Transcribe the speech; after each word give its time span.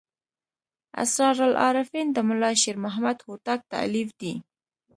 اسرار 1.03 1.37
العارفین 1.49 2.07
د 2.13 2.17
ملا 2.27 2.51
شیر 2.61 2.77
محمد 2.85 3.17
هوتک 3.25 3.59
تألیف 3.73 4.09
دی. 4.19 4.33